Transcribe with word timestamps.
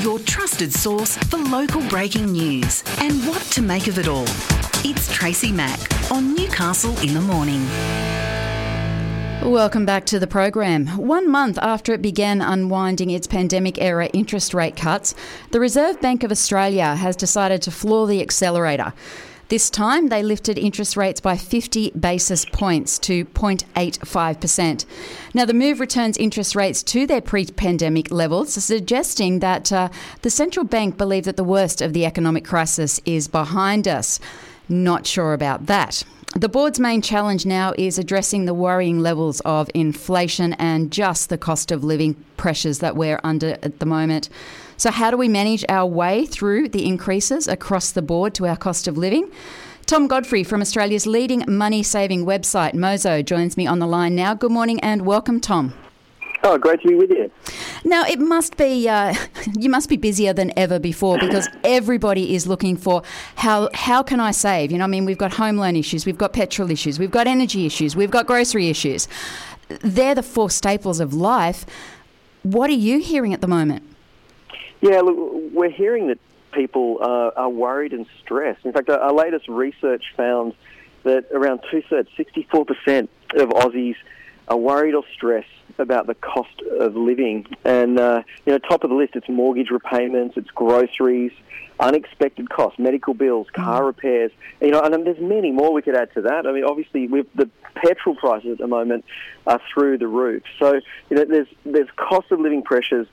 your 0.00 0.18
trusted 0.20 0.72
source 0.72 1.18
for 1.28 1.36
local 1.36 1.86
breaking 1.88 2.32
news 2.32 2.82
and 3.00 3.22
what 3.26 3.42
to 3.42 3.60
make 3.60 3.86
of 3.86 3.98
it 3.98 4.08
all. 4.08 4.24
It's 4.82 5.12
Tracy 5.12 5.52
Mack 5.52 5.78
on 6.10 6.34
Newcastle 6.34 6.98
in 7.00 7.12
the 7.12 7.20
Morning. 7.20 7.62
Welcome 9.42 9.84
back 9.84 10.06
to 10.06 10.18
the 10.18 10.26
program. 10.26 10.86
One 10.96 11.30
month 11.30 11.58
after 11.58 11.92
it 11.92 12.00
began 12.00 12.40
unwinding 12.40 13.10
its 13.10 13.26
pandemic 13.26 13.78
era 13.78 14.06
interest 14.06 14.54
rate 14.54 14.76
cuts, 14.76 15.14
the 15.50 15.60
Reserve 15.60 16.00
Bank 16.00 16.24
of 16.24 16.30
Australia 16.30 16.94
has 16.94 17.14
decided 17.14 17.60
to 17.62 17.70
floor 17.70 18.06
the 18.06 18.22
accelerator. 18.22 18.94
This 19.50 19.68
time, 19.68 20.10
they 20.10 20.22
lifted 20.22 20.58
interest 20.58 20.96
rates 20.96 21.20
by 21.20 21.36
50 21.36 21.90
basis 21.98 22.44
points 22.44 23.00
to 23.00 23.24
0.85%. 23.24 24.86
Now, 25.34 25.44
the 25.44 25.52
move 25.52 25.80
returns 25.80 26.16
interest 26.18 26.54
rates 26.54 26.84
to 26.84 27.04
their 27.04 27.20
pre 27.20 27.46
pandemic 27.46 28.12
levels, 28.12 28.54
suggesting 28.54 29.40
that 29.40 29.72
uh, 29.72 29.88
the 30.22 30.30
central 30.30 30.64
bank 30.64 30.96
believe 30.96 31.24
that 31.24 31.36
the 31.36 31.42
worst 31.42 31.82
of 31.82 31.94
the 31.94 32.06
economic 32.06 32.44
crisis 32.44 33.00
is 33.04 33.26
behind 33.26 33.88
us. 33.88 34.20
Not 34.68 35.04
sure 35.04 35.32
about 35.32 35.66
that. 35.66 36.04
The 36.36 36.48
board's 36.48 36.78
main 36.78 37.02
challenge 37.02 37.44
now 37.44 37.74
is 37.76 37.98
addressing 37.98 38.44
the 38.44 38.54
worrying 38.54 39.00
levels 39.00 39.40
of 39.40 39.68
inflation 39.74 40.52
and 40.60 40.92
just 40.92 41.28
the 41.28 41.36
cost 41.36 41.72
of 41.72 41.82
living 41.82 42.14
pressures 42.36 42.78
that 42.78 42.94
we're 42.94 43.18
under 43.24 43.58
at 43.64 43.80
the 43.80 43.86
moment. 43.86 44.28
So, 44.80 44.90
how 44.90 45.10
do 45.10 45.18
we 45.18 45.28
manage 45.28 45.62
our 45.68 45.84
way 45.84 46.24
through 46.24 46.70
the 46.70 46.86
increases 46.86 47.46
across 47.46 47.92
the 47.92 48.00
board 48.00 48.32
to 48.36 48.46
our 48.46 48.56
cost 48.56 48.88
of 48.88 48.96
living? 48.96 49.30
Tom 49.84 50.06
Godfrey 50.06 50.42
from 50.42 50.62
Australia's 50.62 51.06
leading 51.06 51.44
money 51.46 51.82
saving 51.82 52.24
website, 52.24 52.72
Mozo, 52.72 53.20
joins 53.20 53.58
me 53.58 53.66
on 53.66 53.78
the 53.78 53.86
line 53.86 54.14
now. 54.14 54.32
Good 54.32 54.52
morning 54.52 54.80
and 54.80 55.04
welcome, 55.04 55.38
Tom. 55.38 55.74
Oh, 56.44 56.56
great 56.56 56.80
to 56.80 56.88
be 56.88 56.94
with 56.94 57.10
you. 57.10 57.30
Now 57.84 58.06
it 58.06 58.20
must 58.20 58.56
be 58.56 58.88
uh, 58.88 59.14
you 59.54 59.68
must 59.68 59.90
be 59.90 59.98
busier 59.98 60.32
than 60.32 60.50
ever 60.58 60.78
before 60.78 61.18
because 61.18 61.46
everybody 61.62 62.34
is 62.34 62.46
looking 62.46 62.78
for 62.78 63.02
how 63.34 63.68
how 63.74 64.02
can 64.02 64.18
I 64.18 64.30
save? 64.30 64.72
You 64.72 64.78
know, 64.78 64.84
I 64.84 64.86
mean, 64.86 65.04
we've 65.04 65.18
got 65.18 65.34
home 65.34 65.58
loan 65.58 65.76
issues, 65.76 66.06
we've 66.06 66.16
got 66.16 66.32
petrol 66.32 66.70
issues, 66.70 66.98
we've 66.98 67.10
got 67.10 67.26
energy 67.26 67.66
issues, 67.66 67.96
we've 67.96 68.10
got 68.10 68.26
grocery 68.26 68.70
issues. 68.70 69.08
They're 69.82 70.14
the 70.14 70.22
four 70.22 70.48
staples 70.48 71.00
of 71.00 71.12
life. 71.12 71.66
What 72.44 72.70
are 72.70 72.80
you 72.88 73.00
hearing 73.00 73.34
at 73.34 73.42
the 73.42 73.46
moment? 73.46 73.89
Yeah, 74.80 75.00
look, 75.00 75.52
we're 75.52 75.70
hearing 75.70 76.08
that 76.08 76.18
people 76.52 76.98
uh, 77.00 77.30
are 77.36 77.50
worried 77.50 77.92
and 77.92 78.06
stressed. 78.20 78.64
In 78.64 78.72
fact, 78.72 78.88
our, 78.88 78.98
our 78.98 79.12
latest 79.12 79.48
research 79.48 80.04
found 80.16 80.54
that 81.04 81.26
around 81.32 81.60
two 81.70 81.82
thirds, 81.88 82.08
64% 82.18 83.08
of 83.34 83.48
Aussies 83.50 83.96
are 84.48 84.56
worried 84.56 84.94
or 84.94 85.04
stressed 85.14 85.48
about 85.78 86.06
the 86.06 86.14
cost 86.14 86.60
of 86.78 86.96
living. 86.96 87.46
And, 87.64 87.98
uh, 87.98 88.22
you 88.44 88.52
know, 88.52 88.58
top 88.58 88.84
of 88.84 88.90
the 88.90 88.96
list, 88.96 89.14
it's 89.14 89.28
mortgage 89.28 89.70
repayments, 89.70 90.36
it's 90.36 90.50
groceries, 90.50 91.32
unexpected 91.78 92.50
costs, 92.50 92.78
medical 92.78 93.14
bills, 93.14 93.46
car 93.52 93.84
repairs. 93.84 94.32
You 94.60 94.70
know, 94.70 94.80
and 94.80 94.94
um, 94.94 95.04
there's 95.04 95.20
many 95.20 95.52
more 95.52 95.72
we 95.72 95.82
could 95.82 95.96
add 95.96 96.12
to 96.14 96.22
that. 96.22 96.46
I 96.46 96.52
mean, 96.52 96.64
obviously, 96.64 97.06
with 97.06 97.26
the 97.34 97.48
petrol 97.74 98.16
prices 98.16 98.52
at 98.52 98.58
the 98.58 98.66
moment 98.66 99.04
are 99.46 99.60
through 99.72 99.98
the 99.98 100.08
roof. 100.08 100.42
So, 100.58 100.80
you 101.08 101.16
know, 101.16 101.24
there's 101.24 101.48
there's 101.64 101.88
cost 101.96 102.30
of 102.30 102.40
living 102.40 102.62
pressures 102.62 103.06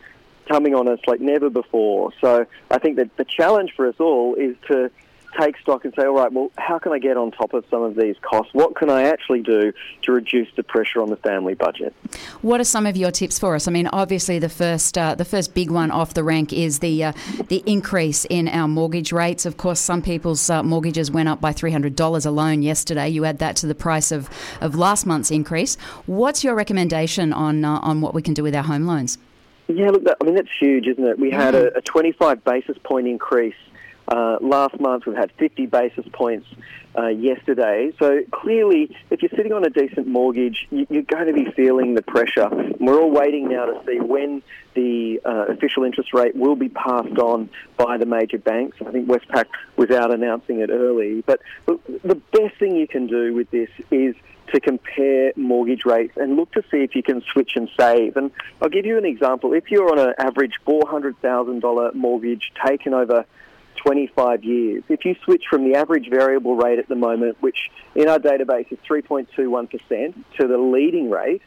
coming 0.47 0.75
on 0.75 0.87
us 0.87 0.99
like 1.07 1.21
never 1.21 1.49
before. 1.49 2.11
So, 2.21 2.45
I 2.71 2.79
think 2.79 2.97
that 2.97 3.15
the 3.17 3.25
challenge 3.25 3.73
for 3.75 3.87
us 3.87 3.95
all 3.99 4.35
is 4.35 4.55
to 4.67 4.91
take 5.39 5.57
stock 5.57 5.85
and 5.85 5.93
say, 5.95 6.03
all 6.03 6.15
right, 6.15 6.31
well, 6.31 6.51
how 6.57 6.79
can 6.79 6.91
I 6.91 6.99
get 6.99 7.17
on 7.17 7.31
top 7.31 7.53
of 7.53 7.65
some 7.69 7.81
of 7.83 7.95
these 7.95 8.15
costs? 8.21 8.53
What 8.53 8.75
can 8.75 8.89
I 8.89 9.03
actually 9.03 9.41
do 9.41 9.73
to 10.03 10.11
reduce 10.11 10.47
the 10.55 10.63
pressure 10.63 11.01
on 11.01 11.09
the 11.09 11.15
family 11.17 11.53
budget? 11.53 11.93
What 12.41 12.59
are 12.59 12.65
some 12.65 12.85
of 12.85 12.97
your 12.97 13.11
tips 13.11 13.37
for 13.37 13.55
us? 13.55 13.67
I 13.67 13.71
mean, 13.71 13.87
obviously, 13.87 14.39
the 14.39 14.49
first 14.49 14.97
uh, 14.97 15.15
the 15.15 15.25
first 15.25 15.53
big 15.53 15.69
one 15.71 15.91
off 15.91 16.13
the 16.13 16.23
rank 16.23 16.53
is 16.53 16.79
the 16.79 17.05
uh, 17.05 17.13
the 17.49 17.63
increase 17.65 18.25
in 18.25 18.47
our 18.47 18.67
mortgage 18.67 19.11
rates. 19.11 19.45
Of 19.45 19.57
course, 19.57 19.79
some 19.79 20.01
people's 20.01 20.49
uh, 20.49 20.63
mortgages 20.63 21.11
went 21.11 21.29
up 21.29 21.41
by 21.41 21.51
three 21.51 21.71
hundred 21.71 21.95
dollars 21.95 22.25
alone 22.25 22.61
yesterday. 22.61 23.09
You 23.09 23.25
add 23.25 23.39
that 23.39 23.55
to 23.57 23.67
the 23.67 23.75
price 23.75 24.11
of, 24.11 24.29
of 24.61 24.75
last 24.75 25.05
month's 25.05 25.31
increase. 25.31 25.75
What's 26.05 26.43
your 26.43 26.55
recommendation 26.55 27.33
on 27.33 27.63
uh, 27.63 27.79
on 27.79 28.01
what 28.01 28.13
we 28.13 28.21
can 28.21 28.33
do 28.33 28.43
with 28.43 28.55
our 28.55 28.63
home 28.63 28.85
loans? 28.85 29.17
Yeah, 29.67 29.89
look, 29.89 30.03
I 30.19 30.23
mean 30.23 30.35
that's 30.35 30.47
huge, 30.59 30.87
isn't 30.87 31.03
it? 31.03 31.19
We 31.19 31.31
had 31.31 31.55
a, 31.55 31.77
a 31.77 31.81
25 31.81 32.43
basis 32.43 32.77
point 32.83 33.07
increase 33.07 33.55
uh, 34.07 34.37
last 34.39 34.79
month 34.79 35.05
we've 35.05 35.17
had 35.17 35.31
50 35.33 35.65
basis 35.65 36.05
points 36.13 36.47
uh, 36.97 37.07
yesterday. 37.07 37.91
So 37.99 38.21
clearly, 38.31 38.95
if 39.09 39.21
you're 39.21 39.31
sitting 39.35 39.51
on 39.51 39.65
a 39.65 39.69
decent 39.69 40.07
mortgage, 40.07 40.65
you, 40.71 40.85
are 40.91 41.01
going 41.01 41.27
to 41.27 41.33
be 41.33 41.51
feeling 41.51 41.93
the 41.93 42.01
pressure. 42.01 42.49
We're 42.79 42.99
all 42.99 43.11
waiting 43.11 43.49
now 43.49 43.65
to 43.65 43.81
see 43.85 43.99
when 43.99 44.41
the 44.75 45.19
uh, 45.25 45.47
official 45.49 45.83
interest 45.83 46.13
rate 46.13 46.35
will 46.35 46.55
be 46.55 46.69
passed 46.69 47.17
on 47.17 47.49
by 47.75 47.97
the 47.97 48.05
major 48.05 48.37
banks. 48.37 48.77
I 48.85 48.91
think 48.91 49.09
Westpac 49.09 49.45
was 49.75 49.91
out 49.91 50.13
announcing 50.13 50.59
it 50.59 50.69
early. 50.69 51.21
But 51.25 51.41
the 51.65 52.21
best 52.31 52.57
thing 52.59 52.75
you 52.75 52.87
can 52.87 53.07
do 53.07 53.33
with 53.33 53.51
this 53.51 53.69
is 53.91 54.15
to 54.53 54.59
compare 54.59 55.33
mortgage 55.35 55.85
rates 55.85 56.13
and 56.17 56.35
look 56.35 56.51
to 56.53 56.63
see 56.71 56.77
if 56.77 56.95
you 56.95 57.03
can 57.03 57.21
switch 57.33 57.51
and 57.55 57.69
save. 57.79 58.17
And 58.17 58.31
I'll 58.61 58.69
give 58.69 58.85
you 58.85 58.97
an 58.97 59.05
example. 59.05 59.53
If 59.53 59.69
you're 59.69 59.91
on 59.91 59.99
an 59.99 60.13
average 60.17 60.53
$400,000 60.65 61.93
mortgage 61.93 62.51
taken 62.65 62.93
over 62.93 63.25
25 63.77 64.43
years. 64.43 64.83
If 64.89 65.05
you 65.05 65.15
switch 65.23 65.43
from 65.49 65.63
the 65.63 65.77
average 65.77 66.09
variable 66.09 66.55
rate 66.55 66.79
at 66.79 66.89
the 66.89 66.95
moment, 66.95 67.37
which 67.41 67.69
in 67.95 68.09
our 68.09 68.19
database 68.19 68.71
is 68.71 68.77
3.21%, 68.89 70.13
to 70.39 70.47
the 70.47 70.57
leading 70.57 71.09
rate, 71.09 71.41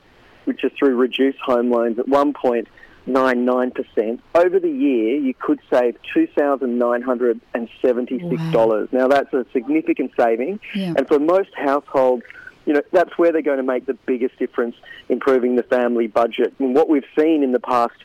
which 0.45 0.65
is 0.65 0.73
through 0.79 0.97
reduced 0.97 1.39
home 1.39 1.71
loans 1.71 1.99
at 1.99 2.07
1.99%, 2.07 4.21
over 4.35 4.59
the 4.59 4.71
year 4.71 5.17
you 5.17 5.35
could 5.35 5.61
save 5.71 5.97
$2,976. 6.17 8.55
Wow. 8.55 8.89
Now 8.93 9.09
that's 9.09 9.35
a 9.35 9.45
significant 9.53 10.13
saving, 10.19 10.61
yeah. 10.75 10.95
and 10.97 11.07
for 11.07 11.19
most 11.19 11.51
households, 11.55 12.23
you 12.71 12.77
know, 12.77 12.83
that's 12.93 13.19
where 13.19 13.33
they're 13.33 13.43
going 13.43 13.57
to 13.57 13.65
make 13.65 13.87
the 13.87 13.95
biggest 14.07 14.39
difference 14.39 14.77
improving 15.09 15.57
the 15.57 15.65
family 15.65 16.07
budget. 16.07 16.55
And 16.61 16.73
what 16.73 16.89
we've 16.89 17.03
seen 17.19 17.43
in 17.43 17.51
the 17.51 17.59
past 17.59 17.97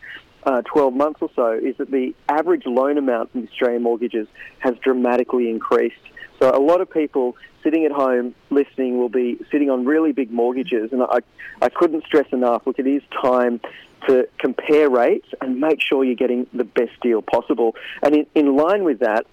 uh, 0.44 0.64
12 0.64 0.92
months 0.92 1.20
or 1.22 1.30
so 1.36 1.52
is 1.52 1.78
that 1.78 1.92
the 1.92 2.16
average 2.30 2.64
loan 2.66 2.98
amount 2.98 3.30
in 3.36 3.48
Australian 3.48 3.84
mortgages 3.84 4.28
has 4.58 4.74
dramatically 4.84 5.52
increased. 5.52 6.02
So 6.40 6.50
a 6.50 6.58
lot 6.58 6.82
of 6.82 6.90
people 6.90 7.38
sitting 7.64 7.86
at 7.86 7.92
home 7.92 8.34
listening 8.50 8.98
will 8.98 9.10
be 9.10 9.38
sitting 9.52 9.70
on 9.70 9.86
really 9.86 10.14
big 10.14 10.32
mortgages, 10.32 10.92
and 10.92 11.04
I, 11.04 11.20
I 11.62 11.70
couldn't 11.70 12.04
stress 12.06 12.26
enough. 12.32 12.66
Look, 12.66 12.80
it 12.80 12.88
is 12.88 13.04
time 13.22 13.62
to 14.08 14.28
compare 14.40 14.90
rates 14.90 15.28
and 15.42 15.60
make 15.60 15.80
sure 15.80 16.04
you're 16.04 16.16
getting 16.16 16.48
the 16.54 16.64
best 16.64 17.00
deal 17.04 17.22
possible. 17.22 17.76
And 18.02 18.16
in, 18.16 18.26
in 18.34 18.56
line 18.56 18.84
with 18.84 19.00
that, 19.02 19.28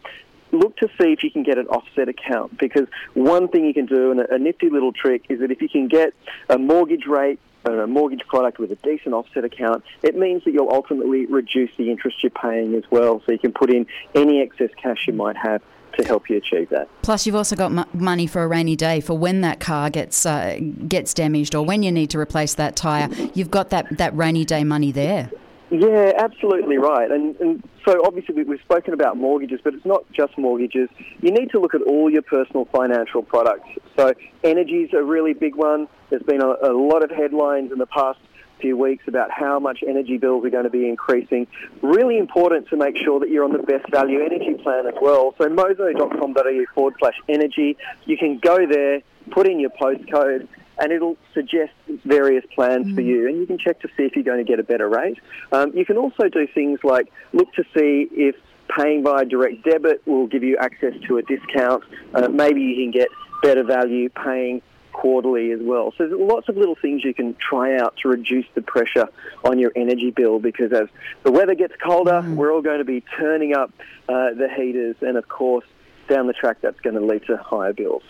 look 0.53 0.77
to 0.77 0.89
see 1.01 1.13
if 1.13 1.25
you 1.25 1.31
can 1.31 1.43
get 1.43 1.59
an 1.59 1.67
offset 1.67 2.09
account 2.09 2.59
because 2.59 2.87
one 3.15 3.49
thing 3.49 3.65
you 3.65 3.75
can 3.75 3.87
do, 3.87 4.11
and 4.11 4.21
a, 4.21 4.39
nifty 4.39 4.71
little 4.71 4.93
trick, 4.93 5.25
is 5.29 5.41
that 5.41 5.51
if 5.51 5.61
you 5.61 5.69
can 5.69 5.89
get 5.89 6.15
a 6.49 6.59
mortgage 6.59 7.07
rate 7.07 7.41
a 7.65 7.87
mortgage 7.87 8.27
product 8.27 8.59
with 8.59 8.73
a 8.73 8.77
decent 8.77 9.15
offset 9.15 9.45
account, 9.45 9.85
it 10.03 10.17
means 10.17 10.43
that 10.45 10.53
you'll 10.53 10.73
ultimately 10.73 11.27
reduce 11.27 11.71
the 11.77 11.91
interest 11.91 12.23
you're 12.23 12.31
paying 12.31 12.75
as 12.75 12.83
well. 12.91 13.23
So 13.25 13.31
you 13.33 13.39
can 13.39 13.53
put 13.53 13.71
in 13.73 13.87
any 14.17 14.41
excess 14.41 14.71
cash 14.77 15.07
you 15.07 15.13
might 15.13 15.37
have 15.37 15.63
to 15.99 16.05
help 16.05 16.29
you 16.29 16.39
achieve 16.39 16.71
that. 16.71 16.89
Plus, 17.03 17.27
you've 17.27 17.37
also 17.37 17.55
got 17.55 17.71
m- 17.71 17.85
money 17.93 18.27
for 18.27 18.43
a 18.43 18.49
rainy 18.49 18.77
day 18.77 19.01
for 19.01 19.17
when 19.17 19.43
that 19.43 19.61
car 19.61 19.91
gets 19.91 20.25
uh, 20.25 20.59
gets 20.89 21.15
damaged 21.15 21.55
or 21.55 21.65
when 21.65 21.83
you 21.83 21.93
need 21.93 22.11
to 22.11 22.19
replace 22.19 22.55
that 22.55 22.77
tyre. 22.77 23.09
You've 23.35 23.51
got 23.51 23.71
that, 23.71 23.99
that 23.99 24.17
rainy 24.17 24.45
day 24.45 24.65
money 24.65 24.91
there. 24.91 25.31
Yeah, 25.73 26.13
absolutely 26.19 26.77
right. 26.77 27.11
And, 27.11 27.35
and 27.37 27.69
so 27.89 28.03
obviously 28.05 28.45
we've 28.45 28.61
spoken 28.61 28.93
about 28.93 29.17
mortgages, 29.17 29.59
but 29.65 29.73
it's 29.73 29.87
not 29.87 30.05
just 30.13 30.37
mortgages. 30.37 30.91
You 31.23 31.31
need 31.31 31.51
to 31.53 31.61
look 31.61 31.75
at 31.75 31.81
all 31.81 32.11
your 32.11 32.21
personal 32.21 32.67
financial 32.67 33.23
products. 33.23 33.71
So 33.97 34.13
energy 34.45 34.83
is 34.83 34.93
a 34.93 35.03
really 35.03 35.33
big 35.33 35.57
one. 35.57 35.89
There's 36.11 36.23
been 36.25 36.43
a, 36.43 36.71
a 36.71 36.77
lot 36.77 37.03
of 37.03 37.11
headlines 37.11 37.73
in 37.73 37.79
the 37.79 37.87
past 37.87 38.19
few 38.61 38.77
weeks 38.77 39.05
about 39.09 39.31
how 39.31 39.59
much 39.59 39.83
energy 39.87 40.19
bills 40.19 40.45
are 40.45 40.51
going 40.51 40.65
to 40.65 40.71
be 40.71 40.87
increasing. 40.87 41.47
Really 41.81 42.19
important 42.19 42.69
to 42.69 42.77
make 42.77 42.99
sure 42.99 43.19
that 43.21 43.31
you're 43.31 43.45
on 43.45 43.53
the 43.53 43.59
best 43.59 43.91
value 43.91 44.21
energy 44.21 44.63
plan 44.63 44.87
as 44.87 44.95
well. 45.01 45.35
So 45.39 45.49
mozo.com.au 45.49 46.65
forward 46.75 46.95
slash 46.99 47.17
energy. 47.31 47.79
You 48.05 48.19
can 48.19 48.39
go 48.39 48.67
there, 48.67 49.01
put 49.31 49.49
in 49.49 49.59
your 49.59 49.71
postcode, 49.71 50.49
and 50.79 50.93
it'll 50.93 51.17
suggest 51.35 51.73
various 52.05 52.45
plans 52.55 52.87
mm. 52.87 52.95
for 52.95 53.01
you, 53.01 53.29
and 53.29 53.39
you 53.39 53.47
can 53.47 53.59
check 53.59 53.81
to 53.81 53.89
see 53.97 54.05
if 54.05 54.15
you're 54.15 54.25
going 54.25 54.45
to 54.45 54.51
get 54.51 54.59
a 54.59 54.63
better 54.63 54.89
rate. 54.89 55.19
Um, 55.53 55.77
you 55.77 55.85
can 55.85 55.97
also 55.97 56.29
do 56.29 56.47
things 56.47 56.81
like 56.83 57.13
look 57.33 57.53
to 57.55 57.65
see 57.75 58.09
if 58.13 58.37
paying 58.77 59.03
via 59.03 59.25
direct 59.25 59.65
debit 59.65 60.07
will 60.07 60.27
give 60.27 60.43
you 60.43 60.57
access 60.57 60.95
to 61.07 61.19
a 61.19 61.23
discount. 61.23 61.85
Uh, 62.15 62.29
maybe 62.29 62.61
you 62.63 62.77
can 62.77 62.91
get 62.91 63.09
better 63.43 63.65
value 63.65 64.09
paying 64.09 64.63
quarterly 64.93 65.51
as 65.53 65.61
well. 65.63 65.93
So 65.97 66.07
there's 66.07 66.19
lots 66.19 66.49
of 66.49 66.57
little 66.57 66.75
things 66.75 67.05
you 67.05 67.15
can 67.15 67.35
try 67.35 67.77
out 67.77 67.97
to 68.03 68.09
reduce 68.09 68.47
the 68.55 68.63
pressure 68.63 69.09
on 69.45 69.59
your 69.59 69.73
energy 69.75 70.11
bill 70.11 70.39
because 70.39 70.73
as 70.73 70.89
the 71.23 71.33
weather 71.33 71.55
gets 71.55 71.75
colder, 71.83 72.23
mm. 72.23 72.37
we're 72.37 72.53
all 72.53 72.63
going 72.63 72.79
to 72.79 72.85
be 72.85 73.03
turning 73.19 73.55
up 73.55 73.73
uh, 74.09 74.35
the 74.35 74.49
heaters 74.55 74.97
and 75.01 75.17
of 75.17 75.29
course 75.29 75.65
down 76.13 76.27
the 76.27 76.33
track, 76.33 76.59
that's 76.61 76.79
going 76.81 76.95
to 76.95 77.05
lead 77.05 77.25
to 77.27 77.37
higher 77.39 77.73
bills. 77.73 78.03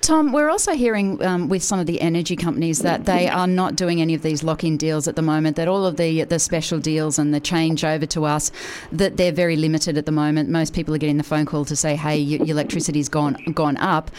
Tom, 0.00 0.32
we're 0.32 0.50
also 0.50 0.74
hearing 0.74 1.24
um, 1.24 1.48
with 1.48 1.62
some 1.62 1.80
of 1.80 1.86
the 1.86 2.00
energy 2.00 2.36
companies 2.36 2.80
that 2.80 3.06
they 3.06 3.28
are 3.28 3.46
not 3.46 3.76
doing 3.76 4.00
any 4.00 4.14
of 4.14 4.22
these 4.22 4.44
lock-in 4.44 4.76
deals 4.76 5.08
at 5.08 5.16
the 5.16 5.22
moment. 5.22 5.56
That 5.56 5.68
all 5.68 5.84
of 5.84 5.96
the 5.96 6.24
the 6.24 6.38
special 6.38 6.78
deals 6.78 7.18
and 7.18 7.34
the 7.34 7.40
change 7.40 7.84
over 7.84 8.06
to 8.06 8.24
us, 8.24 8.52
that 8.92 9.16
they're 9.16 9.32
very 9.32 9.56
limited 9.56 9.98
at 9.98 10.06
the 10.06 10.12
moment. 10.12 10.48
Most 10.48 10.74
people 10.74 10.94
are 10.94 10.98
getting 10.98 11.16
the 11.16 11.24
phone 11.24 11.46
call 11.46 11.64
to 11.64 11.74
say, 11.74 11.96
"Hey, 11.96 12.18
your, 12.18 12.44
your 12.44 12.54
electricity's 12.54 13.08
gone 13.08 13.34
gone 13.54 13.76
up." 13.78 14.10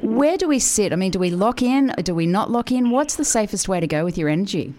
Where 0.00 0.36
do 0.36 0.46
we 0.46 0.58
sit? 0.58 0.92
I 0.92 0.96
mean, 0.96 1.10
do 1.10 1.18
we 1.18 1.30
lock 1.30 1.62
in? 1.62 1.92
Do 2.02 2.14
we 2.14 2.26
not 2.26 2.50
lock 2.50 2.70
in? 2.70 2.90
What's 2.90 3.16
the 3.16 3.24
safest 3.24 3.68
way 3.68 3.80
to 3.80 3.86
go 3.86 4.04
with 4.04 4.16
your 4.16 4.28
energy? 4.28 4.74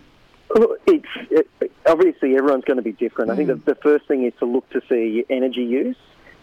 It's 0.86 1.06
it, 1.32 1.72
obviously 1.86 2.38
everyone's 2.38 2.66
going 2.66 2.78
to 2.78 2.84
be 2.84 2.94
different. 2.94 3.30
Mm. 3.30 3.34
I 3.34 3.36
think 3.36 3.48
the, 3.50 3.74
the 3.74 3.76
first 3.76 4.08
thing 4.08 4.24
is 4.24 4.34
to 4.40 4.46
look 4.46 4.70
to 4.70 4.82
see 4.88 5.10
your 5.10 5.26
energy 5.30 5.64
use. 5.64 5.98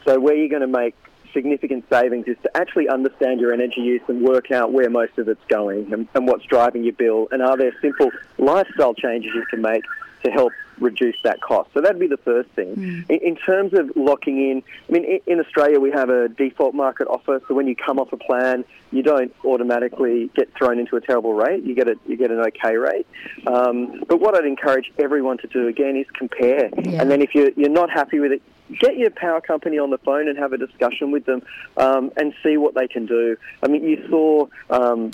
So 0.05 0.19
where 0.19 0.35
you're 0.35 0.49
going 0.49 0.63
to 0.63 0.67
make 0.67 0.95
significant 1.33 1.85
savings 1.91 2.27
is 2.27 2.37
to 2.43 2.57
actually 2.57 2.89
understand 2.89 3.41
your 3.41 3.53
energy 3.53 3.81
use 3.81 4.03
and 4.09 4.23
work 4.23 4.51
out 4.51 4.73
where 4.73 4.91
most 4.91 5.19
of 5.19 5.29
it's 5.29 5.45
going 5.49 5.93
and, 5.93 6.09
and 6.15 6.27
what's 6.27 6.45
driving 6.45 6.85
your 6.85 6.93
bill. 6.93 7.29
And 7.31 7.43
are 7.43 7.57
there 7.57 7.73
simple 7.81 8.11
lifestyle 8.39 8.95
changes 8.95 9.33
you 9.35 9.45
can 9.51 9.63
make 9.63 9.85
to 10.25 10.31
help 10.31 10.53
reduce 10.81 11.17
that 11.25 11.41
cost. 11.41 11.71
So 11.75 11.81
that'd 11.81 12.01
be 12.01 12.07
the 12.07 12.17
first 12.17 12.49
thing. 12.51 12.75
Mm. 12.75 13.11
In, 13.11 13.29
in, 13.29 13.37
terms 13.37 13.75
of 13.75 13.91
locking 13.97 14.39
in, 14.39 14.63
I 14.89 14.93
mean, 14.93 15.05
in, 15.05 15.21
in, 15.27 15.41
Australia 15.41 15.79
we 15.79 15.91
have 15.91 16.09
a 16.09 16.29
default 16.29 16.75
market 16.75 17.07
offer, 17.07 17.41
so 17.47 17.55
when 17.55 17.67
you 17.67 17.77
come 17.77 17.99
off 17.99 18.13
a 18.13 18.17
plan, 18.17 18.65
you 18.91 19.03
don't 19.03 19.35
automatically 19.45 20.31
get 20.35 20.53
thrown 20.55 20.79
into 20.79 20.97
a 20.97 21.01
terrible 21.01 21.35
rate. 21.35 21.63
You 21.63 21.75
get 21.75 21.89
a 21.89 21.97
you 22.07 22.17
get 22.17 22.31
an 22.31 22.41
okay 22.41 22.77
rate. 22.77 23.07
Um, 23.47 24.05
but 24.09 24.21
what 24.21 24.35
I'd 24.35 24.47
encourage 24.47 24.93
everyone 24.99 25.39
to 25.39 25.47
do 25.47 25.69
again 25.69 25.97
is 25.97 26.07
compare, 26.15 26.71
yeah. 26.77 27.01
and 27.01 27.11
then 27.11 27.23
if 27.23 27.35
you're 27.35 27.51
you're 27.57 27.69
not 27.69 27.91
happy 27.91 28.19
with 28.19 28.33
it, 28.33 28.43
get 28.79 28.97
your 28.97 29.11
power 29.11 29.41
company 29.41 29.79
on 29.79 29.91
the 29.91 29.99
phone 29.99 30.29
and 30.29 30.39
have 30.39 30.53
a 30.53 30.59
discussion 30.59 31.11
with 31.11 31.25
them 31.27 31.43
um, 31.77 32.11
and 32.17 32.35
see 32.43 32.57
what 32.57 32.75
they 32.75 32.89
can 32.89 33.07
do. 33.07 33.37
I 33.63 33.69
mean, 33.69 33.85
you 33.85 34.07
saw. 34.09 34.47
Um, 34.71 35.13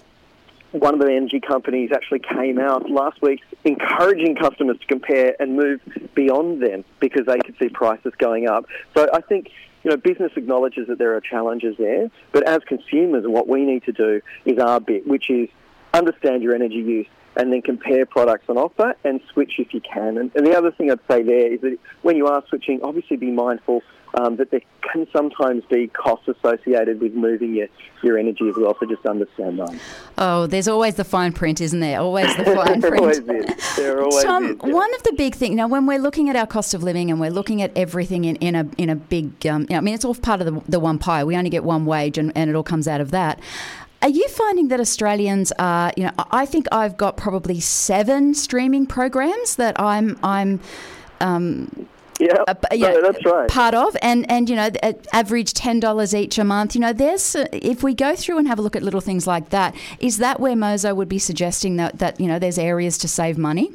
one 0.72 0.94
of 0.94 1.00
the 1.00 1.12
energy 1.12 1.40
companies 1.40 1.90
actually 1.94 2.20
came 2.20 2.58
out 2.58 2.90
last 2.90 3.20
week 3.22 3.40
encouraging 3.64 4.36
customers 4.36 4.78
to 4.80 4.86
compare 4.86 5.34
and 5.40 5.56
move 5.56 5.80
beyond 6.14 6.62
them 6.62 6.84
because 7.00 7.26
they 7.26 7.38
could 7.38 7.56
see 7.58 7.68
prices 7.68 8.12
going 8.18 8.48
up. 8.48 8.66
So 8.94 9.08
I 9.12 9.20
think 9.20 9.50
you 9.84 9.90
know, 9.90 9.96
business 9.96 10.32
acknowledges 10.36 10.88
that 10.88 10.98
there 10.98 11.14
are 11.14 11.20
challenges 11.20 11.76
there, 11.78 12.10
but 12.32 12.48
as 12.48 12.58
consumers, 12.66 13.24
what 13.26 13.46
we 13.46 13.64
need 13.64 13.84
to 13.84 13.92
do 13.92 14.20
is 14.44 14.58
our 14.58 14.80
bit, 14.80 15.06
which 15.06 15.30
is 15.30 15.48
understand 15.94 16.42
your 16.42 16.54
energy 16.54 16.74
use, 16.76 17.06
and 17.36 17.52
then 17.52 17.62
compare 17.62 18.06
products 18.06 18.46
on 18.48 18.56
offer 18.56 18.94
and 19.04 19.20
switch 19.32 19.52
if 19.58 19.72
you 19.72 19.80
can. 19.80 20.18
And, 20.18 20.32
and 20.34 20.46
the 20.46 20.56
other 20.56 20.72
thing 20.72 20.90
I'd 20.90 20.98
say 21.08 21.22
there 21.22 21.52
is 21.52 21.60
that 21.60 21.78
when 22.02 22.16
you 22.16 22.26
are 22.26 22.42
switching, 22.48 22.80
obviously 22.82 23.16
be 23.16 23.30
mindful 23.30 23.82
um, 24.14 24.36
that 24.36 24.50
there 24.50 24.60
can 24.92 25.06
sometimes 25.12 25.62
be 25.70 25.88
costs 25.88 26.28
associated 26.28 27.00
with 27.00 27.14
moving 27.14 27.54
your, 27.54 27.68
your 28.02 28.18
energy 28.18 28.48
as 28.48 28.56
well, 28.56 28.76
so 28.78 28.86
just 28.86 29.04
understand 29.04 29.58
that. 29.58 29.74
Oh, 30.18 30.46
there's 30.46 30.68
always 30.68 30.94
the 30.94 31.04
fine 31.04 31.32
print, 31.32 31.60
isn't 31.60 31.80
there? 31.80 32.00
Always 32.00 32.34
the 32.36 32.44
fine 32.64 32.80
there 32.80 32.90
print. 32.90 33.02
always 33.02 33.18
is. 33.18 33.76
There 33.76 34.02
always 34.02 34.24
Tom, 34.24 34.44
is, 34.44 34.56
yeah. 34.64 34.72
one 34.72 34.94
of 34.94 35.02
the 35.02 35.12
big 35.12 35.34
things, 35.34 35.54
now 35.54 35.68
when 35.68 35.86
we're 35.86 35.98
looking 35.98 36.30
at 36.30 36.36
our 36.36 36.46
cost 36.46 36.72
of 36.74 36.82
living 36.82 37.10
and 37.10 37.20
we're 37.20 37.30
looking 37.30 37.62
at 37.62 37.76
everything 37.76 38.24
in, 38.24 38.36
in, 38.36 38.54
a, 38.54 38.68
in 38.78 38.90
a 38.90 38.96
big, 38.96 39.46
um, 39.46 39.62
you 39.62 39.68
know, 39.70 39.78
I 39.78 39.80
mean, 39.80 39.94
it's 39.94 40.04
all 40.04 40.14
part 40.14 40.40
of 40.40 40.46
the, 40.46 40.70
the 40.70 40.80
one 40.80 40.98
pie. 40.98 41.24
We 41.24 41.36
only 41.36 41.50
get 41.50 41.64
one 41.64 41.84
wage 41.84 42.18
and, 42.18 42.32
and 42.34 42.48
it 42.48 42.56
all 42.56 42.62
comes 42.62 42.88
out 42.88 43.00
of 43.00 43.10
that. 43.10 43.40
Are 44.02 44.08
you 44.10 44.28
finding 44.28 44.68
that 44.68 44.78
Australians 44.78 45.52
are, 45.58 45.92
you 45.96 46.04
know, 46.04 46.12
I 46.30 46.46
think 46.46 46.66
I've 46.70 46.96
got 46.96 47.16
probably 47.16 47.60
seven 47.60 48.34
streaming 48.34 48.86
programs 48.86 49.56
that 49.56 49.78
I'm, 49.80 50.18
I'm, 50.22 50.60
um, 51.20 51.88
yeah, 52.20 52.44
uh, 52.46 52.54
yeah 52.72 52.92
no, 52.92 53.02
that's 53.02 53.24
right. 53.24 53.48
Part 53.48 53.74
of, 53.74 53.96
and 54.02 54.30
and 54.30 54.48
you 54.48 54.56
know, 54.56 54.70
average 55.12 55.52
ten 55.52 55.80
dollars 55.80 56.14
each 56.14 56.38
a 56.38 56.44
month. 56.44 56.74
You 56.74 56.80
know, 56.80 56.92
there's 56.92 57.36
if 57.52 57.82
we 57.82 57.94
go 57.94 58.16
through 58.16 58.38
and 58.38 58.48
have 58.48 58.58
a 58.58 58.62
look 58.62 58.76
at 58.76 58.82
little 58.82 59.00
things 59.00 59.26
like 59.26 59.50
that, 59.50 59.74
is 59.98 60.18
that 60.18 60.40
where 60.40 60.56
Mozo 60.56 60.94
would 60.94 61.08
be 61.08 61.18
suggesting 61.18 61.76
that 61.76 61.98
that 61.98 62.20
you 62.20 62.26
know 62.26 62.38
there's 62.38 62.58
areas 62.58 62.98
to 62.98 63.08
save 63.08 63.38
money? 63.38 63.72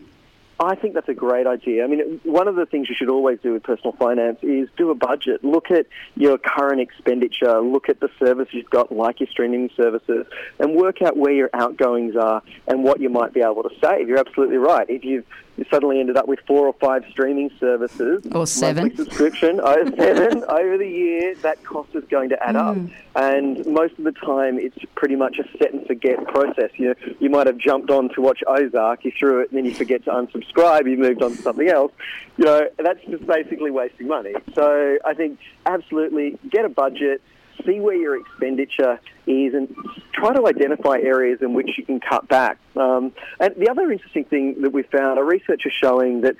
I 0.64 0.76
think 0.76 0.94
that's 0.94 1.10
a 1.10 1.16
great 1.16 1.48
idea. 1.48 1.84
I 1.84 1.88
mean, 1.88 2.20
one 2.24 2.48
of 2.48 2.56
the 2.56 2.68
things 2.68 2.88
you 2.88 2.94
should 2.96 3.10
always 3.10 3.40
do 3.42 3.54
with 3.54 3.64
personal 3.64 3.94
finance 3.94 4.38
is 4.44 4.70
do 4.78 4.92
a 4.92 4.96
budget. 4.96 5.44
Look 5.44 5.72
at 5.72 5.88
your 6.16 6.38
current 6.38 6.80
expenditure, 6.80 7.60
look 7.62 7.90
at 7.90 8.00
the 8.00 8.10
services 8.20 8.54
you've 8.54 8.70
got, 8.70 8.92
like 8.92 9.20
your 9.20 9.28
streaming 9.30 9.72
services, 9.76 10.28
and 10.60 10.76
work 10.76 11.02
out 11.02 11.18
where 11.18 11.34
your 11.34 11.50
outgoings 11.54 12.16
are 12.16 12.44
and 12.68 12.84
what 12.84 13.00
you 13.00 13.10
might 13.10 13.34
be 13.34 13.42
able 13.42 13.64
to 13.64 13.72
save. 13.82 14.08
You're 14.08 14.20
absolutely 14.20 14.58
right. 14.58 14.88
If 14.88 15.04
you've 15.04 15.26
you 15.58 15.66
suddenly 15.70 16.00
ended 16.00 16.18
up 16.18 16.28
with 16.28 16.40
four 16.48 16.66
or 16.66 16.74
five 16.74 17.04
streaming 17.10 17.52
services 17.60 18.26
or 18.32 18.48
seven 18.48 18.96
subscription 18.96 19.60
over 19.60 19.92
seven 19.98 20.44
over 20.46 20.78
the 20.78 20.88
year, 20.88 21.36
that 21.42 21.64
cost 21.64 21.90
is 21.94 22.04
going 22.06 22.30
to 22.30 22.44
add 22.44 22.56
mm. 22.56 22.88
up. 22.88 22.92
And 23.16 23.66
most 23.68 23.98
of 23.98 24.06
the 24.06 24.14
time, 24.14 24.58
it's 24.58 24.78
pretty 24.96 25.16
much 25.16 25.38
a 25.40 25.58
set 25.58 25.74
and 25.74 25.86
forget 25.86 26.26
process. 26.28 26.72
You 26.76 26.90
know, 26.90 26.96
you 27.20 27.30
might 27.30 27.48
have 27.48 27.58
jumped 27.58 27.90
on 27.90 28.10
to 28.16 28.22
watch 28.22 28.42
Ozark, 28.48 29.04
you 29.04 29.12
threw 29.18 29.42
it, 29.42 29.50
and 29.50 29.58
then 29.58 29.66
you 29.66 29.74
forget 29.74 30.04
to 30.06 30.12
unsubscribe. 30.12 30.90
You 30.90 30.98
moved 30.98 31.22
on 31.22 31.36
to 31.36 31.42
something 31.42 31.68
else. 31.68 31.92
You 32.38 32.46
know, 32.46 32.68
that's 32.78 33.04
just 33.10 33.28
basically 33.28 33.72
wasting 33.72 34.08
money. 34.08 34.34
So 34.56 34.98
I 35.06 35.14
think 35.14 35.40
absolutely 35.66 36.40
get 36.50 36.66
a 36.66 36.70
budget 36.70 37.22
see 37.66 37.80
where 37.80 37.96
your 37.96 38.20
expenditure 38.20 39.00
is 39.28 39.54
and 39.54 39.74
try 40.14 40.34
to 40.34 40.48
identify 40.48 40.98
areas 40.98 41.40
in 41.42 41.54
which 41.54 41.78
you 41.78 41.86
can 41.86 42.00
cut 42.00 42.28
back. 42.28 42.58
Um, 42.76 43.14
and 43.40 43.56
the 43.56 43.70
other 43.70 43.92
interesting 43.92 44.26
thing 44.26 44.62
that 44.62 44.72
we 44.72 44.84
found, 44.84 45.20
our 45.20 45.26
research 45.26 45.66
is 45.66 45.74
showing 45.74 46.22
that 46.22 46.36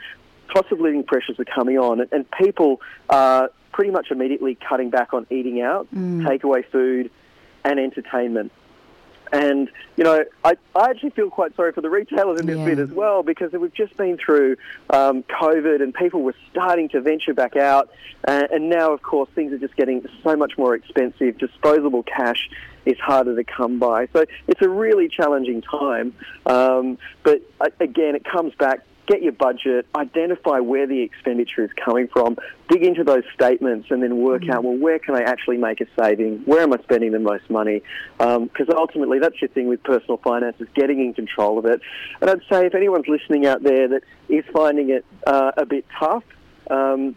cost 0.48 0.72
of 0.72 0.80
living 0.80 1.04
pressures 1.04 1.40
are 1.40 1.46
coming 1.46 1.78
on 1.78 2.06
and 2.12 2.30
people 2.32 2.82
are 3.10 3.50
pretty 3.72 3.92
much 3.92 4.12
immediately 4.12 4.56
cutting 4.56 4.90
back 4.90 5.14
on 5.14 5.26
eating 5.30 5.62
out, 5.62 5.88
mm. 5.94 6.22
takeaway 6.24 6.66
food, 6.70 7.10
and 7.64 7.80
entertainment. 7.80 8.52
And, 9.32 9.70
you 9.96 10.04
know, 10.04 10.26
I, 10.44 10.58
I 10.76 10.90
actually 10.90 11.12
feel 11.12 11.30
quite 11.30 11.56
sorry 11.56 11.72
for 11.72 11.82
the 11.82 11.90
retailers 11.90 12.40
in 12.42 12.48
this 12.48 12.58
yeah. 12.58 12.66
bit 12.66 12.80
as 12.80 12.90
well 12.90 13.24
because 13.24 13.54
we've 13.54 13.74
just 13.74 13.96
been 13.96 14.18
through 14.18 14.58
um, 14.90 15.24
COVID 15.24 15.82
and 15.82 15.94
people 15.94 16.22
were 16.22 16.36
starting 16.52 16.90
to 16.90 17.02
venture 17.02 17.34
back 17.34 17.56
out. 17.56 17.90
Uh, 18.28 18.44
and 18.52 18.70
now, 18.70 18.92
of 18.92 19.02
course, 19.02 19.30
things 19.34 19.54
are 19.54 19.58
just 19.58 19.76
getting 19.76 20.06
so 20.24 20.36
much 20.36 20.58
more 20.58 20.76
expensive. 20.76 21.38
Disposable 21.38 22.04
cash 22.04 22.50
is 22.86 22.98
harder 23.00 23.36
to 23.36 23.44
come 23.44 23.80
by. 23.80 24.08
So 24.14 24.26
it's 24.48 24.62
a 24.62 24.70
really 24.70 25.08
challenging 25.08 25.62
time. 25.62 26.14
Um, 26.46 26.98
but 27.24 27.42
uh, 27.60 27.70
again, 27.80 28.16
it 28.16 28.26
comes 28.26 28.54
back 28.56 28.82
get 29.08 29.22
your 29.22 29.32
budget, 29.32 29.86
identify 29.96 30.60
where 30.60 30.88
the 30.88 31.02
expenditure 31.02 31.64
is 31.64 31.72
coming 31.74 32.08
from, 32.08 32.38
dig 32.70 32.84
into 32.84 33.04
those 33.04 33.24
statements, 33.34 33.90
and 33.92 34.02
then 34.02 34.18
work 34.18 34.42
mm-hmm. 34.42 34.52
out, 34.52 34.64
well, 34.64 34.78
where 34.78 35.00
can 35.00 35.16
I 35.16 35.22
actually 35.22 35.58
make 35.58 35.82
a 35.82 35.86
saving? 36.00 36.40
Where 36.46 36.62
am 36.62 36.74
I 36.74 36.78
spending 36.84 37.12
the 37.12 37.20
most 37.20 37.50
money? 37.50 37.82
Because 38.18 38.70
um, 38.70 38.78
ultimately, 38.78 39.20
that's 39.20 39.42
your 39.42 39.50
thing 39.50 39.68
with 39.68 39.84
personal 39.84 40.18
finance, 40.18 40.56
is 40.60 40.68
getting 40.76 41.00
in 41.00 41.14
control 41.14 41.58
of 41.58 41.66
it. 41.66 41.82
And 42.22 42.30
I'd 42.30 42.42
say 42.50 42.66
if 42.66 42.76
anyone's 42.76 43.08
listening 43.08 43.46
out 43.46 43.64
there 43.64 43.88
that 43.90 44.04
is 44.30 44.46
finding 44.54 44.90
it 44.90 45.06
uh, 45.26 45.52
a 45.58 45.66
bit 45.66 45.86
tough, 46.00 46.24
um, 46.70 47.16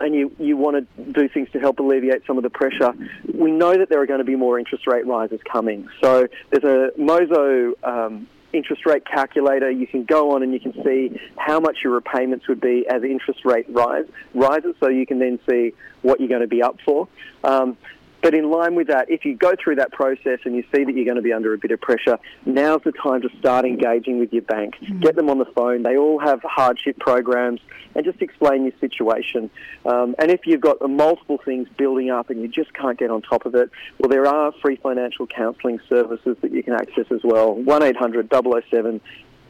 and 0.00 0.14
you, 0.14 0.34
you 0.38 0.56
want 0.56 0.76
to 0.96 1.12
do 1.12 1.28
things 1.28 1.50
to 1.50 1.58
help 1.58 1.80
alleviate 1.80 2.24
some 2.26 2.36
of 2.36 2.44
the 2.44 2.50
pressure, 2.50 2.92
we 3.34 3.50
know 3.50 3.76
that 3.76 3.88
there 3.88 4.00
are 4.00 4.06
going 4.06 4.20
to 4.20 4.24
be 4.24 4.36
more 4.36 4.58
interest 4.58 4.86
rate 4.86 5.06
rises 5.06 5.40
coming. 5.50 5.88
So 6.00 6.28
there's 6.50 6.64
a 6.64 6.98
Mozo 7.00 7.74
um, 7.82 8.28
interest 8.52 8.86
rate 8.86 9.04
calculator. 9.04 9.70
You 9.70 9.86
can 9.86 10.04
go 10.04 10.34
on 10.34 10.42
and 10.42 10.52
you 10.52 10.60
can 10.60 10.72
see 10.84 11.20
how 11.36 11.60
much 11.60 11.78
your 11.84 11.92
repayments 11.92 12.48
would 12.48 12.60
be 12.60 12.86
as 12.88 13.02
interest 13.02 13.44
rate 13.44 13.66
rise, 13.68 14.06
rises, 14.34 14.74
so 14.80 14.88
you 14.88 15.06
can 15.06 15.18
then 15.18 15.38
see 15.48 15.74
what 16.02 16.20
you're 16.20 16.28
going 16.28 16.42
to 16.42 16.46
be 16.46 16.62
up 16.62 16.78
for. 16.84 17.08
Um, 17.44 17.76
but 18.22 18.34
in 18.34 18.50
line 18.50 18.74
with 18.74 18.88
that, 18.88 19.10
if 19.10 19.24
you 19.24 19.36
go 19.36 19.54
through 19.62 19.76
that 19.76 19.92
process 19.92 20.40
and 20.44 20.54
you 20.56 20.64
see 20.74 20.84
that 20.84 20.94
you're 20.94 21.04
going 21.04 21.16
to 21.16 21.22
be 21.22 21.32
under 21.32 21.52
a 21.52 21.58
bit 21.58 21.70
of 21.70 21.80
pressure, 21.80 22.18
now's 22.44 22.82
the 22.84 22.92
time 22.92 23.22
to 23.22 23.28
start 23.38 23.64
engaging 23.64 24.18
with 24.18 24.32
your 24.32 24.42
bank. 24.42 24.74
Mm-hmm. 24.82 25.00
Get 25.00 25.16
them 25.16 25.30
on 25.30 25.38
the 25.38 25.44
phone. 25.44 25.82
They 25.82 25.96
all 25.96 26.18
have 26.18 26.40
hardship 26.42 26.98
programs 26.98 27.60
and 27.94 28.04
just 28.04 28.20
explain 28.20 28.64
your 28.64 28.72
situation. 28.80 29.50
Um, 29.86 30.14
and 30.18 30.30
if 30.30 30.46
you've 30.46 30.60
got 30.60 30.78
multiple 30.88 31.38
things 31.44 31.68
building 31.76 32.10
up 32.10 32.30
and 32.30 32.40
you 32.40 32.48
just 32.48 32.72
can't 32.74 32.98
get 32.98 33.10
on 33.10 33.22
top 33.22 33.46
of 33.46 33.54
it, 33.54 33.70
well, 33.98 34.08
there 34.08 34.26
are 34.26 34.52
free 34.62 34.76
financial 34.76 35.26
counselling 35.26 35.80
services 35.88 36.36
that 36.42 36.52
you 36.52 36.62
can 36.62 36.74
access 36.74 37.06
as 37.10 37.20
well. 37.22 37.54
1 37.54 37.82
800 37.82 38.30
007 38.30 39.00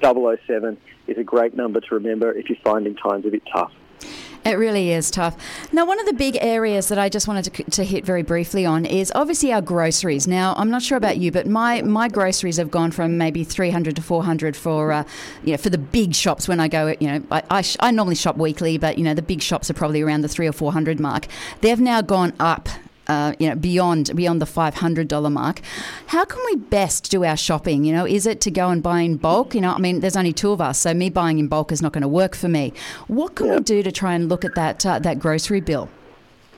007 0.00 0.78
is 1.06 1.18
a 1.18 1.24
great 1.24 1.56
number 1.56 1.80
to 1.80 1.94
remember 1.94 2.32
if 2.32 2.48
you're 2.48 2.58
finding 2.62 2.94
times 2.94 3.24
a 3.26 3.30
bit 3.30 3.42
tough. 3.52 3.72
It 4.44 4.52
really 4.54 4.92
is 4.92 5.10
tough. 5.10 5.36
Now, 5.72 5.84
one 5.84 6.00
of 6.00 6.06
the 6.06 6.12
big 6.12 6.38
areas 6.40 6.88
that 6.88 6.98
I 6.98 7.08
just 7.08 7.28
wanted 7.28 7.52
to, 7.52 7.64
to, 7.64 7.84
hit 7.84 8.04
very 8.04 8.22
briefly 8.22 8.64
on 8.64 8.86
is 8.86 9.12
obviously 9.14 9.52
our 9.52 9.60
groceries. 9.60 10.26
Now, 10.26 10.54
I'm 10.56 10.70
not 10.70 10.82
sure 10.82 10.96
about 10.96 11.18
you, 11.18 11.30
but 11.30 11.46
my, 11.46 11.82
my 11.82 12.08
groceries 12.08 12.56
have 12.56 12.70
gone 12.70 12.90
from 12.90 13.18
maybe 13.18 13.44
300 13.44 13.96
to 13.96 14.02
400 14.02 14.56
for 14.56 14.92
uh, 14.92 15.04
you 15.44 15.52
know 15.52 15.56
for 15.58 15.70
the 15.70 15.78
big 15.78 16.14
shops. 16.14 16.48
When 16.48 16.60
I 16.60 16.68
go, 16.68 16.94
you 17.00 17.08
know, 17.08 17.22
I, 17.30 17.42
I, 17.50 17.64
I 17.80 17.90
normally 17.90 18.14
shop 18.14 18.36
weekly, 18.36 18.78
but 18.78 18.96
you 18.96 19.04
know 19.04 19.14
the 19.14 19.22
big 19.22 19.42
shops 19.42 19.70
are 19.70 19.74
probably 19.74 20.02
around 20.02 20.22
the 20.22 20.28
three 20.28 20.46
or 20.46 20.52
400 20.52 20.98
mark. 21.00 21.26
They've 21.60 21.80
now 21.80 22.00
gone 22.00 22.32
up 22.40 22.68
uh, 23.08 23.32
you 23.38 23.48
know, 23.48 23.54
beyond 23.54 24.10
beyond 24.14 24.40
the 24.40 24.46
five 24.46 24.74
hundred 24.74 25.08
dollar 25.08 25.30
mark. 25.30 25.60
How 26.08 26.24
can 26.24 26.40
we 26.46 26.56
best 26.56 27.10
do 27.10 27.24
our 27.24 27.36
shopping? 27.36 27.84
You 27.84 27.92
know, 27.92 28.06
is 28.06 28.26
it 28.26 28.40
to 28.42 28.50
go 28.50 28.68
and 28.68 28.82
buy 28.82 29.00
in 29.00 29.16
bulk? 29.16 29.54
You 29.54 29.60
know, 29.60 29.72
I 29.72 29.78
mean, 29.78 30.00
there's 30.00 30.16
only 30.16 30.32
two 30.32 30.52
of 30.52 30.60
us, 30.60 30.78
so 30.78 30.94
me 30.94 31.10
buying 31.10 31.38
in 31.38 31.48
bulk 31.48 31.72
is 31.72 31.82
not 31.82 31.92
going 31.92 32.02
to 32.02 32.08
work 32.08 32.34
for 32.34 32.48
me. 32.48 32.72
What 33.06 33.34
can 33.34 33.46
yeah. 33.46 33.56
we 33.56 33.60
do 33.60 33.82
to 33.82 33.92
try 33.92 34.14
and 34.14 34.28
look 34.28 34.44
at 34.44 34.54
that 34.54 34.84
uh, 34.84 34.98
that 35.00 35.18
grocery 35.18 35.60
bill? 35.60 35.88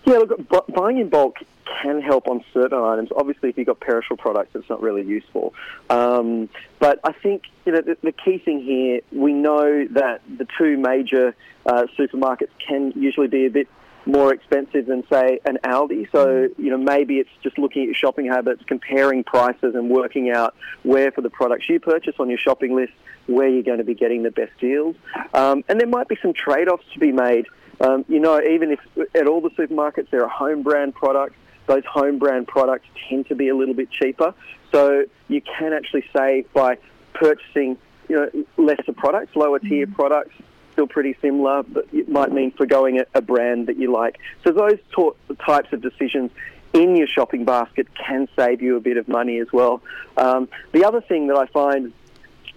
Yeah, 0.04 0.18
look, 0.18 0.66
buying 0.68 0.98
in 0.98 1.08
bulk 1.08 1.36
can 1.82 2.00
help 2.00 2.28
on 2.28 2.44
certain 2.52 2.78
items. 2.78 3.10
Obviously, 3.16 3.50
if 3.50 3.58
you've 3.58 3.66
got 3.66 3.80
perishable 3.80 4.16
products, 4.16 4.50
it's 4.54 4.68
not 4.68 4.82
really 4.82 5.02
useful. 5.02 5.54
Um, 5.88 6.48
but 6.78 7.00
I 7.04 7.12
think 7.12 7.44
you 7.64 7.72
know 7.72 7.80
the, 7.80 7.96
the, 8.02 8.12
key 8.12 8.38
thing 8.38 8.60
here, 8.62 9.00
we 9.12 9.32
know 9.32 9.86
that 9.92 10.22
the 10.36 10.46
two 10.58 10.76
major 10.76 11.34
uh, 11.66 11.84
supermarkets 11.98 12.50
can 12.66 12.92
usually 12.96 13.28
be 13.28 13.46
a 13.46 13.50
bit 13.50 13.68
more 14.06 14.32
expensive 14.32 14.86
than 14.86 15.04
say 15.10 15.40
an 15.44 15.58
Aldi. 15.64 16.10
So 16.12 16.48
you 16.58 16.70
know 16.70 16.78
maybe 16.78 17.18
it's 17.18 17.30
just 17.42 17.58
looking 17.58 17.82
at 17.82 17.86
your 17.86 17.94
shopping 17.94 18.26
habits, 18.26 18.62
comparing 18.66 19.24
prices, 19.24 19.74
and 19.74 19.90
working 19.90 20.30
out 20.30 20.54
where 20.82 21.10
for 21.12 21.20
the 21.20 21.30
products 21.30 21.68
you 21.68 21.80
purchase 21.80 22.14
on 22.18 22.28
your 22.28 22.38
shopping 22.38 22.74
list, 22.74 22.92
where 23.26 23.48
you're 23.48 23.62
going 23.62 23.78
to 23.78 23.84
be 23.84 23.94
getting 23.94 24.22
the 24.22 24.30
best 24.30 24.52
deals. 24.60 24.96
Um, 25.34 25.64
and 25.68 25.80
there 25.80 25.88
might 25.88 26.08
be 26.08 26.16
some 26.22 26.32
trade-offs 26.32 26.84
to 26.94 26.98
be 26.98 27.12
made. 27.12 27.46
Um, 27.80 28.04
you 28.08 28.20
know, 28.20 28.40
even 28.40 28.72
if 28.72 28.80
at 29.14 29.26
all 29.26 29.40
the 29.40 29.50
supermarkets 29.50 30.10
there 30.10 30.22
are 30.22 30.28
home 30.28 30.62
brand 30.62 30.94
products, 30.94 31.36
those 31.66 31.84
home 31.84 32.18
brand 32.18 32.46
products 32.48 32.86
tend 33.08 33.28
to 33.28 33.34
be 33.34 33.48
a 33.48 33.56
little 33.56 33.74
bit 33.74 33.90
cheaper. 33.90 34.34
So 34.72 35.04
you 35.28 35.40
can 35.40 35.72
actually 35.72 36.04
save 36.14 36.52
by 36.52 36.78
purchasing, 37.14 37.78
you 38.08 38.16
know, 38.16 38.44
lesser 38.56 38.92
products, 38.92 39.34
lower 39.36 39.58
tier 39.58 39.86
mm. 39.86 39.94
products, 39.94 40.34
still 40.80 40.86
pretty 40.86 41.14
similar, 41.20 41.62
but 41.62 41.86
it 41.92 42.08
might 42.08 42.32
mean 42.32 42.50
forgoing 42.52 42.98
a, 43.00 43.04
a 43.14 43.20
brand 43.20 43.66
that 43.66 43.76
you 43.76 43.92
like. 43.92 44.18
So 44.44 44.52
those 44.52 44.78
t- 44.96 45.34
types 45.44 45.72
of 45.72 45.82
decisions 45.82 46.30
in 46.72 46.96
your 46.96 47.06
shopping 47.06 47.44
basket 47.44 47.86
can 47.94 48.28
save 48.34 48.62
you 48.62 48.76
a 48.76 48.80
bit 48.80 48.96
of 48.96 49.06
money 49.08 49.38
as 49.40 49.48
well. 49.52 49.82
Um, 50.16 50.48
the 50.72 50.84
other 50.84 51.02
thing 51.02 51.26
that 51.26 51.36
I 51.36 51.46
find, 51.46 51.92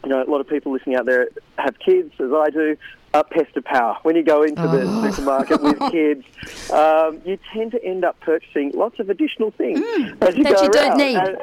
you 0.03 0.09
know, 0.09 0.23
a 0.23 0.29
lot 0.29 0.39
of 0.39 0.47
people 0.47 0.71
listening 0.71 0.95
out 0.95 1.05
there 1.05 1.27
have 1.57 1.77
kids, 1.79 2.13
as 2.19 2.31
I 2.31 2.49
do, 2.49 2.77
uh, 3.13 3.23
of 3.55 3.63
power. 3.65 3.97
When 4.03 4.15
you 4.15 4.23
go 4.23 4.43
into 4.43 4.63
oh. 4.63 4.71
the 4.71 5.11
supermarket 5.11 5.61
with 5.61 5.79
kids, 5.91 6.25
um, 6.71 7.21
you 7.25 7.37
tend 7.51 7.71
to 7.71 7.83
end 7.83 8.05
up 8.05 8.19
purchasing 8.21 8.71
lots 8.73 8.99
of 8.99 9.09
additional 9.09 9.51
things 9.51 9.79
mm, 9.79 10.21
as 10.21 10.37
you 10.37 10.43
that 10.45 10.55
go 10.55 10.63
you 10.63 10.69
don't 10.69 10.97
need. 10.97 11.17
And, 11.17 11.37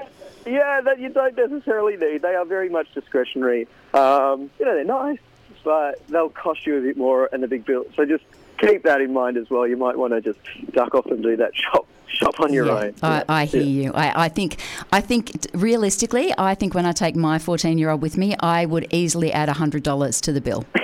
yeah, 0.46 0.80
that 0.80 0.98
you 0.98 1.10
don't 1.10 1.36
necessarily 1.36 1.96
need. 1.96 2.22
They 2.22 2.34
are 2.34 2.46
very 2.46 2.70
much 2.70 2.92
discretionary. 2.94 3.68
Um, 3.92 4.50
you 4.58 4.64
know, 4.64 4.74
they're 4.74 4.84
nice, 4.84 5.18
but 5.64 6.06
they'll 6.08 6.30
cost 6.30 6.66
you 6.66 6.78
a 6.78 6.80
bit 6.80 6.96
more 6.96 7.28
and 7.32 7.44
a 7.44 7.48
big 7.48 7.64
bill. 7.64 7.84
So 7.94 8.04
just 8.04 8.24
keep 8.58 8.82
that 8.84 9.00
in 9.00 9.12
mind 9.12 9.36
as 9.36 9.50
well. 9.50 9.66
You 9.66 9.76
might 9.76 9.96
want 9.96 10.12
to 10.12 10.20
just 10.20 10.38
duck 10.72 10.94
off 10.94 11.06
and 11.06 11.22
do 11.22 11.36
that 11.36 11.56
shop 11.56 11.86
shop 12.06 12.40
on 12.40 12.52
your 12.52 12.66
yeah, 12.66 12.72
own. 12.72 12.94
I, 13.02 13.24
I 13.28 13.44
hear 13.44 13.62
yeah. 13.62 13.84
you. 13.84 13.92
I, 13.92 14.24
I, 14.24 14.28
think 14.28 14.60
I 14.92 15.00
think 15.00 15.46
realistically, 15.54 16.34
I 16.36 16.54
think 16.54 16.74
when 16.74 16.84
I 16.84 16.92
take 16.92 17.14
my 17.14 17.38
14 17.38 17.78
year 17.78 17.90
old 17.90 18.02
with 18.02 18.16
me, 18.16 18.36
I 18.40 18.66
would 18.66 18.86
easily 18.90 19.32
add 19.32 19.48
hundred 19.48 19.82
dollars 19.82 20.20
to 20.22 20.32
the 20.32 20.40
bill. 20.40 20.64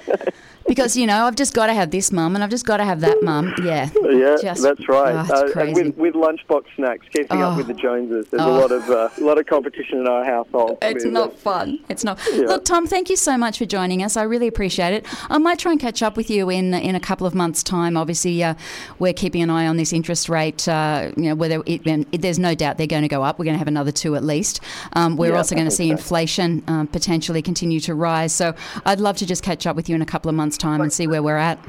because 0.67 0.95
you 0.95 1.07
know 1.07 1.25
I've 1.25 1.35
just 1.35 1.53
got 1.53 1.67
to 1.67 1.73
have 1.73 1.91
this 1.91 2.11
mum 2.11 2.35
and 2.35 2.43
I've 2.43 2.49
just 2.49 2.65
got 2.65 2.77
to 2.77 2.85
have 2.85 3.01
that 3.01 3.23
mum. 3.23 3.53
Yeah, 3.63 3.89
yeah, 4.03 4.37
just, 4.41 4.61
that's 4.61 4.87
right. 4.87 5.13
Oh, 5.29 5.61
uh, 5.61 5.71
with, 5.73 5.95
with 5.97 6.13
lunchbox 6.13 6.65
snacks, 6.75 7.05
keeping 7.13 7.41
oh. 7.41 7.51
up 7.51 7.57
with 7.57 7.67
the 7.67 7.73
Joneses. 7.73 8.27
There's 8.29 8.41
oh. 8.41 8.51
a 8.51 8.57
lot 8.59 8.71
of 8.71 8.89
uh, 8.89 9.09
a 9.17 9.23
lot 9.23 9.37
of 9.37 9.45
competition 9.45 9.99
in 9.99 10.07
our 10.07 10.23
household. 10.23 10.77
It's 10.81 11.05
not 11.05 11.37
fun. 11.37 11.79
It's 11.89 12.03
not. 12.03 12.19
Yeah. 12.31 12.45
Look, 12.45 12.65
Tom, 12.65 12.87
thank 12.87 13.09
you 13.09 13.15
so 13.15 13.37
much 13.37 13.57
for 13.57 13.65
joining 13.65 14.03
us. 14.03 14.17
I 14.17 14.23
really 14.23 14.47
appreciate 14.47 14.93
it. 14.93 15.05
I 15.29 15.37
might 15.37 15.59
try 15.59 15.71
and 15.71 15.81
catch 15.81 16.03
up 16.03 16.17
with 16.17 16.29
you 16.29 16.49
in 16.49 16.73
in 16.73 16.95
a 16.95 16.99
couple 16.99 17.25
of 17.25 17.33
months' 17.33 17.63
time. 17.63 17.97
Obviously, 17.97 18.43
uh, 18.43 18.55
we're 18.99 19.13
keeping 19.13 19.41
an 19.41 19.49
eye 19.49 19.67
on 19.67 19.77
this 19.77 19.93
interest 19.93 20.29
rate. 20.29 20.67
Uh, 20.67 21.11
you 21.15 21.23
know, 21.23 21.35
whether 21.35 21.63
it, 21.65 21.85
it, 21.85 22.21
there's 22.21 22.39
no 22.39 22.53
doubt 22.55 22.77
they're 22.77 22.87
going 22.87 23.03
to 23.03 23.07
go 23.07 23.23
up. 23.23 23.39
We're 23.39 23.45
going 23.45 23.55
to 23.55 23.59
have 23.59 23.67
another 23.67 23.91
two 23.91 24.15
at 24.15 24.23
least. 24.23 24.59
Um, 24.93 25.17
we're 25.17 25.31
yeah, 25.31 25.37
also 25.37 25.55
going 25.55 25.67
to 25.67 25.71
see 25.71 25.87
so. 25.87 25.91
inflation 25.91 26.63
um, 26.67 26.87
potentially 26.87 27.41
continue 27.41 27.79
to 27.81 27.95
rise. 27.95 28.33
So 28.33 28.53
I'd 28.85 28.99
love 28.99 29.17
to 29.17 29.25
just 29.25 29.43
catch 29.43 29.65
up 29.65 29.75
with 29.75 29.89
you 29.89 29.95
in 29.95 30.01
a 30.01 30.05
couple 30.05 30.29
of 30.29 30.35
months' 30.35 30.56
time 30.57 30.81
and 30.81 30.91
see 30.91 31.07
where 31.07 31.23
we're 31.23 31.37
at. 31.37 31.59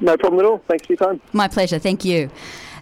No 0.00 0.16
problem 0.16 0.40
at 0.40 0.46
all. 0.46 0.62
Thanks 0.68 0.86
for 0.86 0.92
your 0.92 0.98
time. 0.98 1.20
My 1.32 1.48
pleasure. 1.48 1.78
Thank 1.78 2.04
you. 2.04 2.30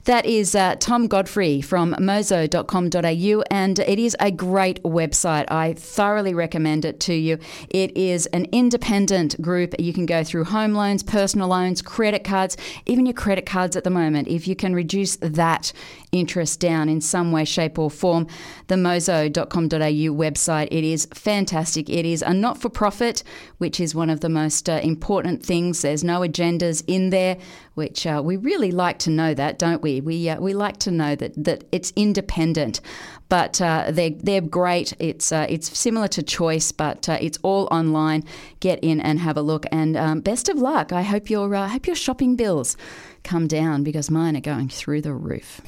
That 0.07 0.25
is 0.25 0.55
uh, 0.55 0.77
Tom 0.79 1.09
Godfrey 1.09 1.61
from 1.61 1.97
mozo.com.au, 1.99 3.43
and 3.51 3.79
it 3.81 3.99
is 3.99 4.17
a 4.21 4.31
great 4.31 4.81
website. 4.85 5.51
I 5.51 5.73
thoroughly 5.73 6.33
recommend 6.33 6.85
it 6.85 7.01
to 7.01 7.15
you. 7.15 7.41
It 7.71 7.97
is 7.97 8.27
an 8.27 8.47
independent 8.53 9.43
group. 9.43 9.75
You 9.81 9.93
can 9.93 10.07
go 10.07 10.23
through 10.23 10.45
home 10.45 10.75
loans, 10.75 11.03
personal 11.03 11.49
loans, 11.49 11.83
credit 11.83 12.23
cards, 12.23 12.57
even 12.87 13.05
your 13.05 13.15
credit 13.15 13.47
cards 13.47 13.75
at 13.75 13.83
the 13.83 13.91
moment. 13.91 14.29
If 14.29 14.47
you 14.47 14.55
can 14.55 14.77
reduce 14.77 15.17
that 15.17 15.73
interest 16.13 16.61
down 16.61 16.89
in 16.89 17.01
some 17.01 17.33
way, 17.33 17.45
shape, 17.45 17.77
or 17.77 17.91
form, 17.91 18.29
the 18.69 18.77
mozo.com.au 18.77 19.67
website, 20.15 20.69
it 20.71 20.85
is 20.85 21.09
fantastic. 21.15 21.91
It 21.91 22.07
is 22.07 22.23
a 22.23 22.33
not 22.33 22.59
for 22.59 22.69
profit, 22.69 23.25
which 23.59 23.81
is 23.81 23.93
one 23.93 24.11
of 24.11 24.21
the 24.21 24.29
most 24.29 24.69
uh, 24.69 24.79
important 24.85 25.45
things. 25.45 25.83
There's 25.83 26.05
no 26.05 26.21
agendas 26.21 26.85
in 26.87 27.11
there 27.11 27.39
which 27.77 28.07
uh, 28.07 28.23
we 28.25 28.37
really 28.39 28.73
like 28.73 28.99
to 28.99 29.11
know 29.11 29.35
that, 29.35 29.59
don't 29.59 29.83
we? 29.83 29.96
We 30.01 30.29
uh, 30.29 30.41
we 30.41 30.55
like 30.55 30.79
to 30.79 30.91
know 30.91 31.15
that 31.17 31.33
that 31.45 31.65
it's 31.73 31.93
independent, 31.97 32.81
but 33.29 33.61
uh, 33.61 33.91
they're 33.91 34.11
they're 34.11 34.41
great. 34.41 34.93
It's 34.99 35.33
uh, 35.33 35.47
it's 35.49 35.77
similar 35.77 36.09
to 36.09 36.23
Choice, 36.23 36.73
but 36.73 37.09
uh, 37.09 37.19
it's 37.21 37.39
all 37.43 37.69
online. 37.71 38.25
Get 38.61 38.79
in 38.83 39.01
and 39.01 39.21
have 39.21 39.37
a 39.37 39.43
look, 39.43 39.67
and 39.73 39.97
um, 39.97 40.21
best 40.21 40.49
of 40.49 40.59
luck. 40.59 40.93
I 40.93 41.03
hope 41.03 41.31
your 41.31 41.55
uh, 41.55 41.69
hope 41.69 41.87
your 41.87 41.97
shopping 41.97 42.37
bills 42.37 42.77
come 43.23 43.47
down 43.47 43.83
because 43.83 44.11
mine 44.11 44.37
are 44.37 44.41
going 44.41 44.69
through 44.69 45.03
the 45.03 45.15
roof. 45.15 45.61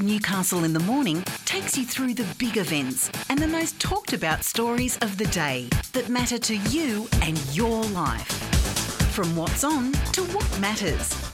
Newcastle 0.00 0.64
in 0.64 0.72
the 0.72 0.80
Morning 0.80 1.22
takes 1.44 1.78
you 1.78 1.84
through 1.84 2.14
the 2.14 2.26
big 2.38 2.56
events 2.56 3.10
and 3.28 3.38
the 3.38 3.46
most 3.46 3.80
talked 3.80 4.12
about 4.12 4.42
stories 4.42 4.96
of 4.98 5.16
the 5.18 5.26
day 5.26 5.68
that 5.92 6.08
matter 6.08 6.38
to 6.38 6.56
you 6.56 7.08
and 7.22 7.38
your 7.54 7.84
life. 7.84 8.26
From 9.12 9.36
what's 9.36 9.62
on 9.62 9.92
to 10.12 10.24
what 10.24 10.60
matters, 10.60 11.23